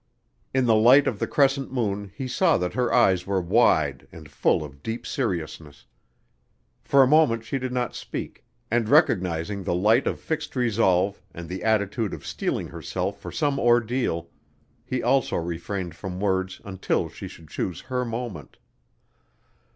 In 0.51 0.65
the 0.65 0.73
light 0.73 1.05
of 1.05 1.19
the 1.19 1.27
crescent 1.27 1.71
moon 1.71 2.11
he 2.15 2.27
saw 2.27 2.57
that 2.57 2.73
her 2.73 2.91
eyes 2.91 3.27
were 3.27 3.39
wide 3.39 4.07
and 4.11 4.27
full 4.31 4.63
of 4.63 4.73
a 4.73 4.77
deep 4.77 5.05
seriousness. 5.05 5.85
For 6.81 7.03
a 7.03 7.07
moment 7.07 7.45
she 7.45 7.59
did 7.59 7.71
not 7.71 7.93
speak 7.93 8.43
and 8.71 8.89
recognizing 8.89 9.63
the 9.63 9.75
light 9.75 10.07
of 10.07 10.19
fixed 10.19 10.55
resolve 10.55 11.21
and 11.35 11.47
the 11.47 11.63
attitude 11.63 12.15
of 12.15 12.25
steeling 12.25 12.69
herself 12.69 13.19
for 13.21 13.31
some 13.31 13.59
ordeal, 13.59 14.31
he 14.83 15.03
also 15.03 15.35
refrained 15.35 15.93
from 15.95 16.19
words 16.19 16.61
until 16.65 17.07
she 17.07 17.27
should 17.27 17.47
choose 17.47 17.81
her 17.81 18.03
moment. 18.03 18.57